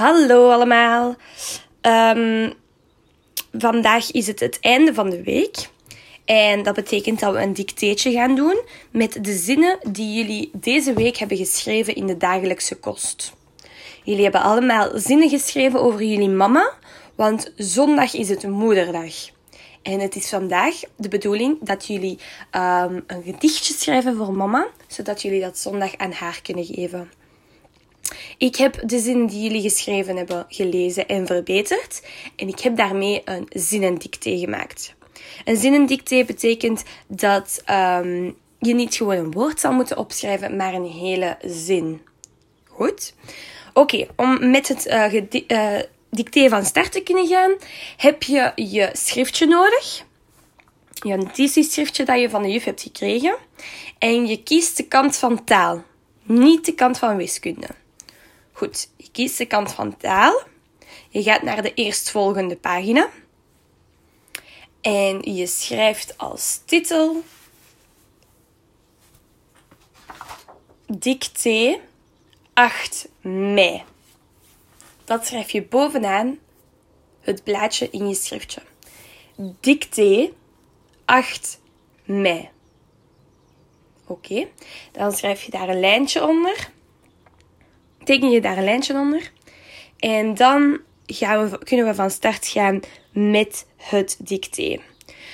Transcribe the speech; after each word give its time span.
Hallo 0.00 0.50
allemaal. 0.50 1.16
Ehm, 1.80 2.50
vandaag 3.52 4.10
is 4.10 4.26
het 4.26 4.40
het 4.40 4.58
einde 4.60 4.94
van 4.94 5.10
de 5.10 5.22
week. 5.22 5.68
En 6.24 6.62
dat 6.62 6.74
betekent 6.74 7.20
dat 7.20 7.32
we 7.32 7.40
een 7.40 7.52
dicteetje 7.52 8.12
gaan 8.12 8.34
doen 8.34 8.60
met 8.90 9.24
de 9.24 9.32
zinnen 9.32 9.78
die 9.92 10.14
jullie 10.14 10.50
deze 10.52 10.92
week 10.92 11.16
hebben 11.16 11.36
geschreven 11.36 11.94
in 11.94 12.06
de 12.06 12.16
dagelijkse 12.16 12.74
kost. 12.74 13.32
Jullie 14.04 14.22
hebben 14.22 14.42
allemaal 14.42 14.90
zinnen 14.94 15.28
geschreven 15.28 15.80
over 15.80 16.02
jullie 16.02 16.28
mama, 16.28 16.72
want 17.14 17.52
zondag 17.56 18.14
is 18.14 18.28
het 18.28 18.48
moederdag. 18.48 19.14
En 19.82 20.00
het 20.00 20.16
is 20.16 20.28
vandaag 20.28 20.74
de 20.96 21.08
bedoeling 21.08 21.58
dat 21.60 21.86
jullie 21.86 22.18
ehm, 22.50 23.00
een 23.06 23.22
gedichtje 23.22 23.74
schrijven 23.74 24.16
voor 24.16 24.32
mama, 24.32 24.68
zodat 24.86 25.22
jullie 25.22 25.40
dat 25.40 25.58
zondag 25.58 25.96
aan 25.96 26.12
haar 26.12 26.40
kunnen 26.42 26.64
geven. 26.64 27.19
Ik 28.40 28.56
heb 28.56 28.88
de 28.88 28.98
zinnen 28.98 29.26
die 29.26 29.42
jullie 29.42 29.62
geschreven 29.62 30.16
hebben 30.16 30.46
gelezen 30.48 31.08
en 31.08 31.26
verbeterd. 31.26 32.02
En 32.36 32.48
ik 32.48 32.60
heb 32.60 32.76
daarmee 32.76 33.22
een 33.24 33.46
zinnendicté 33.48 34.38
gemaakt. 34.38 34.94
Een 35.44 35.56
zinnendicté 35.56 36.24
betekent 36.24 36.82
dat 37.06 37.62
um, 37.70 38.36
je 38.58 38.74
niet 38.74 38.94
gewoon 38.94 39.16
een 39.16 39.30
woord 39.30 39.60
zal 39.60 39.72
moeten 39.72 39.96
opschrijven, 39.96 40.56
maar 40.56 40.74
een 40.74 40.86
hele 40.86 41.36
zin. 41.42 42.00
Goed? 42.68 43.14
Oké, 43.72 44.06
om 44.16 44.50
met 44.50 44.68
het 44.68 44.86
uh, 44.86 45.14
uh, 45.48 45.80
dicté 46.10 46.48
van 46.48 46.64
start 46.64 46.92
te 46.92 47.00
kunnen 47.00 47.26
gaan, 47.26 47.56
heb 47.96 48.22
je 48.22 48.52
je 48.54 48.90
schriftje 48.92 49.46
nodig. 49.46 50.04
Je 50.92 51.16
notitieschriftje 51.16 52.04
dat 52.04 52.20
je 52.20 52.30
van 52.30 52.42
de 52.42 52.50
juf 52.50 52.64
hebt 52.64 52.82
gekregen. 52.82 53.36
En 53.98 54.26
je 54.26 54.42
kiest 54.42 54.76
de 54.76 54.86
kant 54.86 55.16
van 55.16 55.44
taal, 55.44 55.84
niet 56.22 56.64
de 56.64 56.74
kant 56.74 56.98
van 56.98 57.16
wiskunde. 57.16 57.78
Goed, 58.60 58.90
je 58.96 59.10
kiest 59.10 59.38
de 59.38 59.46
kant 59.46 59.72
van 59.72 59.96
taal. 59.96 60.42
Je 61.08 61.22
gaat 61.22 61.42
naar 61.42 61.62
de 61.62 61.74
eerstvolgende 61.74 62.56
pagina. 62.56 63.08
En 64.80 65.34
je 65.34 65.46
schrijft 65.46 66.18
als 66.18 66.60
titel 66.64 67.22
Dicté 70.86 71.80
8 72.52 73.08
mei. 73.20 73.82
Dat 75.04 75.26
schrijf 75.26 75.50
je 75.50 75.62
bovenaan 75.62 76.38
het 77.20 77.44
blaadje 77.44 77.90
in 77.90 78.08
je 78.08 78.14
schriftje. 78.14 78.62
Dicté 79.60 80.30
8 81.04 81.60
mei. 82.04 82.48
Oké, 84.06 84.48
dan 84.92 85.12
schrijf 85.12 85.42
je 85.42 85.50
daar 85.50 85.68
een 85.68 85.80
lijntje 85.80 86.26
onder 86.26 86.70
teken 88.10 88.30
je 88.30 88.40
daar 88.40 88.58
een 88.58 88.64
lijntje 88.64 88.94
onder. 88.94 89.32
En 89.98 90.34
dan 90.34 90.80
gaan 91.06 91.50
we, 91.50 91.58
kunnen 91.58 91.86
we 91.86 91.94
van 91.94 92.10
start 92.10 92.46
gaan 92.46 92.80
met 93.12 93.66
het 93.76 94.16
dicté. 94.18 94.80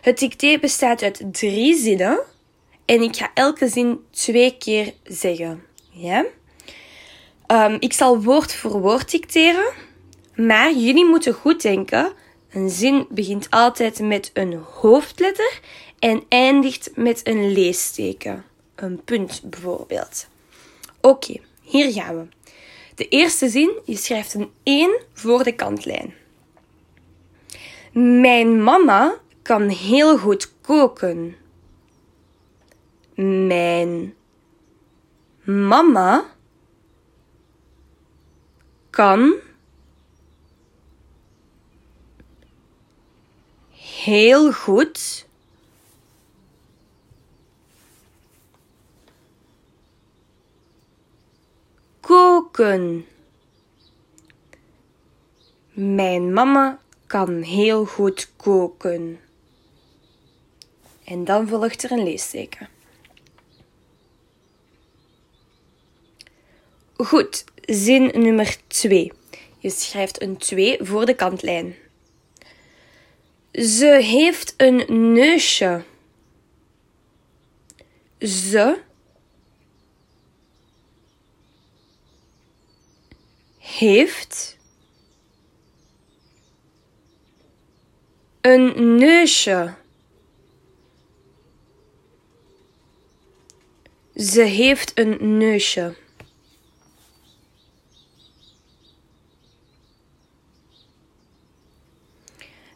Het 0.00 0.18
dicté 0.18 0.58
bestaat 0.58 1.02
uit 1.02 1.22
drie 1.32 1.76
zinnen. 1.76 2.20
En 2.84 3.02
ik 3.02 3.16
ga 3.16 3.30
elke 3.34 3.68
zin 3.68 4.00
twee 4.10 4.56
keer 4.58 4.94
zeggen. 5.04 5.62
Ja? 5.90 6.24
Um, 7.46 7.76
ik 7.78 7.92
zal 7.92 8.22
woord 8.22 8.54
voor 8.54 8.80
woord 8.80 9.10
dicteren. 9.10 9.72
Maar 10.34 10.72
jullie 10.72 11.06
moeten 11.06 11.34
goed 11.34 11.62
denken. 11.62 12.12
Een 12.50 12.70
zin 12.70 13.06
begint 13.10 13.46
altijd 13.50 14.00
met 14.00 14.30
een 14.34 14.54
hoofdletter 14.54 15.60
en 15.98 16.22
eindigt 16.28 16.90
met 16.94 17.20
een 17.26 17.52
leesteken. 17.52 18.44
Een 18.74 19.04
punt 19.04 19.40
bijvoorbeeld. 19.44 20.26
Oké, 21.00 21.40
hier 21.62 21.92
gaan 21.92 22.16
we. 22.16 22.37
De 22.98 23.08
eerste 23.08 23.48
zin, 23.48 23.80
je 23.84 23.96
schrijft 23.96 24.34
een 24.34 24.50
1 24.62 25.00
voor 25.12 25.44
de 25.44 25.54
kantlijn. 25.54 26.14
Mijn 28.20 28.62
mama 28.62 29.18
kan 29.42 29.68
heel 29.68 30.18
goed 30.18 30.52
koken. 30.60 31.36
Mijn 33.46 34.14
mama 35.42 36.24
kan 38.90 39.34
heel 43.70 44.52
goed 44.52 45.27
koken. 52.58 53.06
Mijn 55.72 56.32
mama 56.32 56.78
kan 57.06 57.42
heel 57.42 57.84
goed 57.84 58.30
koken. 58.36 59.20
En 61.04 61.24
dan 61.24 61.48
volgt 61.48 61.82
er 61.82 61.92
een 61.92 62.02
leesteken. 62.02 62.68
Goed, 66.96 67.44
zin 67.60 68.20
nummer 68.22 68.56
2. 68.66 69.12
Je 69.58 69.70
schrijft 69.70 70.22
een 70.22 70.36
2 70.36 70.78
voor 70.80 71.06
de 71.06 71.14
kantlijn. 71.14 71.74
Ze 73.52 73.98
heeft 74.02 74.54
een 74.56 75.12
neusje. 75.12 75.82
Ze 78.18 78.86
heeft 83.76 84.56
een 88.40 88.96
neusje. 88.96 89.74
Ze 94.14 94.42
heeft 94.42 94.98
een 94.98 95.38
neusje. 95.38 95.96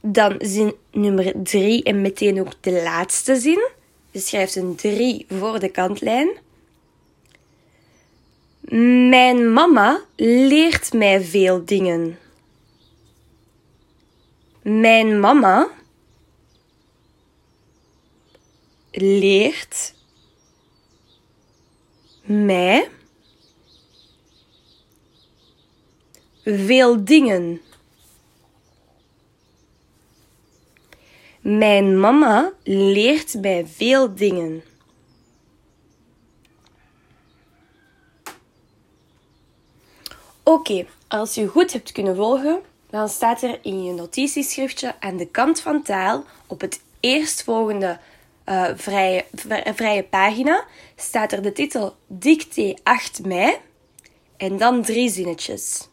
Dan 0.00 0.34
zin 0.38 0.74
nummer 0.90 1.32
3 1.42 1.82
en 1.82 2.00
meteen 2.00 2.40
ook 2.40 2.52
de 2.60 2.82
laatste 2.82 3.36
zin. 3.36 3.68
Je 4.10 4.18
schrijft 4.18 4.56
een 4.56 4.74
3 4.74 5.26
voor 5.28 5.58
de 5.58 5.70
kantlijn. 5.70 6.46
Mijn 8.70 9.52
mama 9.52 10.00
leert 10.16 10.92
mij 10.92 11.20
veel 11.24 11.64
dingen. 11.64 12.18
Mijn 14.62 15.20
mama 15.20 15.68
leert 18.90 19.94
mij 22.22 22.90
veel 26.44 27.04
dingen. 27.04 27.60
Mijn 31.40 32.00
mama 32.00 32.52
leert 32.64 33.34
mij 33.40 33.66
veel 33.66 34.14
dingen. 34.14 34.62
Oké, 40.48 40.86
als 41.08 41.34
je 41.34 41.46
goed 41.46 41.72
hebt 41.72 41.92
kunnen 41.92 42.16
volgen, 42.16 42.60
dan 42.90 43.08
staat 43.08 43.42
er 43.42 43.58
in 43.62 43.84
je 43.84 43.92
notitieschriftje 43.92 44.94
aan 45.00 45.16
de 45.16 45.26
kant 45.26 45.60
van 45.60 45.82
taal 45.82 46.24
op 46.46 46.60
het 46.60 46.80
eerstvolgende 47.00 47.98
uh, 48.46 48.68
vrije, 48.74 49.24
vrije 49.74 50.02
pagina 50.02 50.64
staat 50.96 51.32
er 51.32 51.42
de 51.42 51.52
titel 51.52 51.94
Dicté 52.06 52.74
8 52.82 53.26
mei 53.26 53.56
en 54.36 54.56
dan 54.56 54.82
drie 54.82 55.10
zinnetjes. 55.10 55.88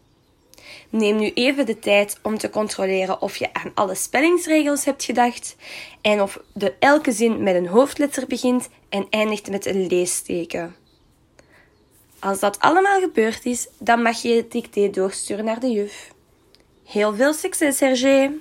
Neem 0.89 1.15
nu 1.15 1.31
even 1.33 1.65
de 1.65 1.79
tijd 1.79 2.19
om 2.21 2.37
te 2.37 2.49
controleren 2.49 3.21
of 3.21 3.37
je 3.37 3.53
aan 3.53 3.71
alle 3.73 3.95
spellingsregels 3.95 4.85
hebt 4.85 5.03
gedacht 5.03 5.55
en 6.01 6.21
of 6.21 6.39
de 6.53 6.73
elke 6.79 7.11
zin 7.11 7.43
met 7.43 7.55
een 7.55 7.67
hoofdletter 7.67 8.27
begint 8.27 8.69
en 8.89 9.07
eindigt 9.09 9.49
met 9.49 9.65
een 9.65 9.87
leesteken. 9.87 10.84
Als 12.25 12.39
dat 12.39 12.59
allemaal 12.59 12.99
gebeurd 12.99 13.45
is, 13.45 13.67
dan 13.79 14.01
mag 14.01 14.21
je 14.21 14.35
het 14.35 14.51
dicté 14.51 14.89
doorsturen 14.89 15.45
naar 15.45 15.59
de 15.59 15.71
juf. 15.71 16.13
Heel 16.83 17.15
veel 17.15 17.33
succes, 17.33 17.79
Hergé! 17.79 18.31